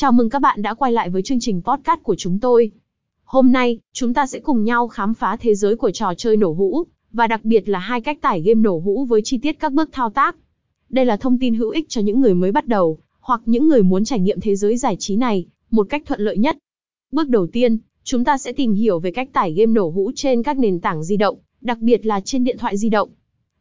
[0.00, 2.70] Chào mừng các bạn đã quay lại với chương trình podcast của chúng tôi.
[3.24, 6.52] Hôm nay, chúng ta sẽ cùng nhau khám phá thế giới của trò chơi nổ
[6.52, 9.72] hũ, và đặc biệt là hai cách tải game nổ hũ với chi tiết các
[9.72, 10.36] bước thao tác.
[10.88, 13.82] Đây là thông tin hữu ích cho những người mới bắt đầu, hoặc những người
[13.82, 16.58] muốn trải nghiệm thế giới giải trí này một cách thuận lợi nhất.
[17.12, 20.42] Bước đầu tiên, chúng ta sẽ tìm hiểu về cách tải game nổ hũ trên
[20.42, 23.08] các nền tảng di động, đặc biệt là trên điện thoại di động.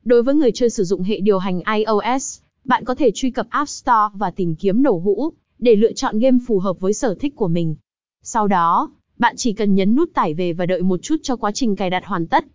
[0.03, 3.47] Đối với người chơi sử dụng hệ điều hành iOS, bạn có thể truy cập
[3.49, 7.15] App Store và tìm kiếm nổ hũ để lựa chọn game phù hợp với sở
[7.19, 7.75] thích của mình.
[8.23, 11.51] Sau đó, bạn chỉ cần nhấn nút tải về và đợi một chút cho quá
[11.51, 12.45] trình cài đặt hoàn tất.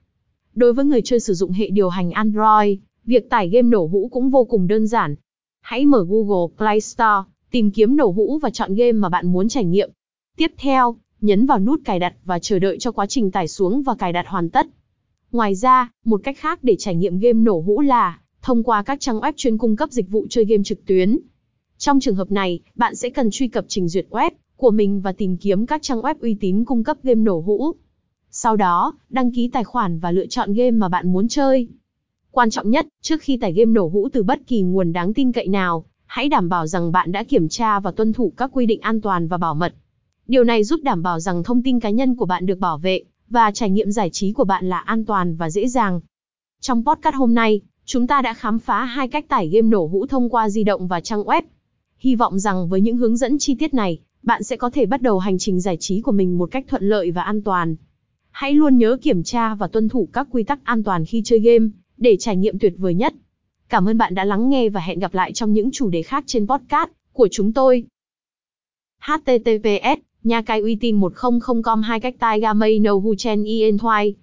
[0.54, 4.08] Đối với người chơi sử dụng hệ điều hành Android, việc tải game nổ hũ
[4.12, 5.14] cũng vô cùng đơn giản.
[5.60, 9.48] Hãy mở Google Play Store, tìm kiếm nổ hũ và chọn game mà bạn muốn
[9.48, 9.90] trải nghiệm.
[10.36, 13.82] Tiếp theo, nhấn vào nút cài đặt và chờ đợi cho quá trình tải xuống
[13.82, 14.66] và cài đặt hoàn tất.
[15.32, 19.00] Ngoài ra, một cách khác để trải nghiệm game nổ hũ là thông qua các
[19.00, 21.18] trang web chuyên cung cấp dịch vụ chơi game trực tuyến.
[21.78, 25.12] Trong trường hợp này, bạn sẽ cần truy cập trình duyệt web của mình và
[25.12, 27.72] tìm kiếm các trang web uy tín cung cấp game nổ hũ.
[28.30, 31.68] Sau đó, đăng ký tài khoản và lựa chọn game mà bạn muốn chơi.
[32.30, 35.32] Quan trọng nhất, trước khi tải game nổ hũ từ bất kỳ nguồn đáng tin
[35.32, 38.66] cậy nào, hãy đảm bảo rằng bạn đã kiểm tra và tuân thủ các quy
[38.66, 39.74] định an toàn và bảo mật.
[40.26, 43.02] Điều này giúp đảm bảo rằng thông tin cá nhân của bạn được bảo vệ,
[43.28, 46.00] và trải nghiệm giải trí của bạn là an toàn và dễ dàng.
[46.60, 50.06] Trong podcast hôm nay, chúng ta đã khám phá hai cách tải game nổ hũ
[50.06, 51.42] thông qua di động và trang web.
[52.04, 55.02] Hy vọng rằng với những hướng dẫn chi tiết này, bạn sẽ có thể bắt
[55.02, 57.76] đầu hành trình giải trí của mình một cách thuận lợi và an toàn.
[58.30, 61.40] Hãy luôn nhớ kiểm tra và tuân thủ các quy tắc an toàn khi chơi
[61.40, 61.66] game,
[61.96, 63.14] để trải nghiệm tuyệt vời nhất.
[63.68, 66.24] Cảm ơn bạn đã lắng nghe và hẹn gặp lại trong những chủ đề khác
[66.26, 67.84] trên podcast của chúng tôi.
[69.00, 74.14] https nhà cái uy tín 100com hai cách tai gamay no hu chen ien thoai